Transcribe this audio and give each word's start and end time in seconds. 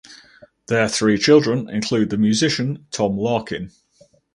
Their 0.65 0.89
three 0.89 1.19
children 1.19 1.69
include 1.69 2.09
the 2.09 2.17
musician 2.17 2.87
Tom 2.89 3.19
Larkin. 3.19 3.71